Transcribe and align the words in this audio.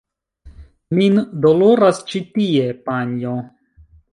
Min 1.01 1.19
doloras 1.45 2.01
ĉi 2.09 2.23
tie, 2.39 2.67
panjo! 2.89 3.37